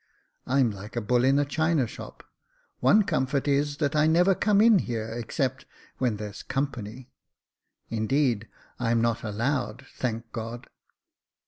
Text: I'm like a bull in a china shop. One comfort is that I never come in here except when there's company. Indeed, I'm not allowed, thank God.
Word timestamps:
I'm 0.47 0.71
like 0.71 0.95
a 0.95 0.99
bull 1.01 1.23
in 1.23 1.37
a 1.37 1.45
china 1.45 1.85
shop. 1.85 2.23
One 2.79 3.03
comfort 3.03 3.47
is 3.47 3.77
that 3.77 3.95
I 3.95 4.07
never 4.07 4.33
come 4.33 4.59
in 4.59 4.79
here 4.79 5.05
except 5.07 5.67
when 5.99 6.17
there's 6.17 6.41
company. 6.41 7.11
Indeed, 7.91 8.47
I'm 8.79 8.99
not 8.99 9.21
allowed, 9.23 9.85
thank 9.93 10.31
God. 10.31 10.71